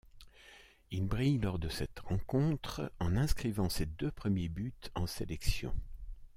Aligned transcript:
Il 0.89 1.05
brille 1.05 1.37
lors 1.37 1.59
de 1.59 1.69
cette 1.69 1.99
rencontre 1.99 2.91
en 2.99 3.15
inscrivant 3.15 3.69
ses 3.69 3.85
deux 3.85 4.09
premiers 4.09 4.49
buts 4.49 4.73
en 4.95 5.05
sélection. 5.05 5.75